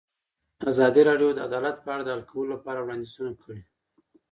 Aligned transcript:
ازادي 0.71 1.01
راډیو 1.09 1.29
د 1.33 1.39
عدالت 1.47 1.75
په 1.81 1.89
اړه 1.93 2.03
د 2.03 2.09
حل 2.13 2.23
کولو 2.31 2.51
لپاره 2.55 2.79
وړاندیزونه 2.81 3.31
کړي. 3.41 3.61